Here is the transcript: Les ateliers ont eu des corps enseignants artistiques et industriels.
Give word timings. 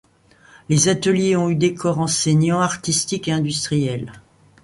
Les 0.67 0.87
ateliers 0.89 1.35
ont 1.37 1.51
eu 1.51 1.55
des 1.55 1.75
corps 1.75 1.99
enseignants 1.99 2.59
artistiques 2.61 3.27
et 3.27 3.31
industriels. 3.33 4.11